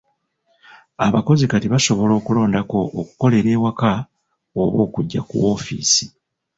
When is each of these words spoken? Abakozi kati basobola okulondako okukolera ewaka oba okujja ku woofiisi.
Abakozi 1.05 1.43
kati 1.51 1.67
basobola 1.73 2.13
okulondako 2.19 2.77
okukolera 2.99 3.49
ewaka 3.57 3.91
oba 4.61 4.77
okujja 4.85 5.21
ku 5.27 5.33
woofiisi. 5.41 6.05